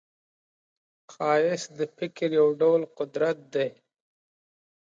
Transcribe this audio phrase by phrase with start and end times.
[1.13, 3.69] ښایست د فکر یو ډول قدرت دی